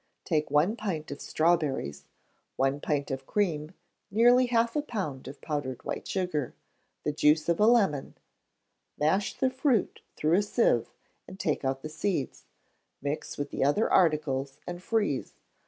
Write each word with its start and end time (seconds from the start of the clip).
Take 0.25 0.49
one 0.49 0.75
pint 0.75 1.11
of 1.11 1.21
strawberries, 1.21 2.05
one 2.55 2.79
pint 2.81 3.11
of 3.11 3.27
cream, 3.27 3.75
nearly 4.09 4.47
half 4.47 4.75
a 4.75 4.81
pound 4.81 5.27
of 5.27 5.39
powdered 5.41 5.85
white 5.85 6.07
sugar, 6.07 6.55
the 7.03 7.11
juice 7.11 7.47
of 7.47 7.59
a 7.59 7.67
lemon; 7.67 8.15
mash 8.97 9.35
the 9.35 9.51
fruit 9.51 10.01
through 10.15 10.37
a 10.39 10.41
sieve, 10.41 10.89
and 11.27 11.39
take 11.39 11.63
out 11.63 11.83
the 11.83 11.87
seeds: 11.89 12.45
mix 12.99 13.37
with 13.37 13.51
the 13.51 13.63
other 13.63 13.87
articles, 13.93 14.57
and 14.65 14.81
freeze. 14.81 15.33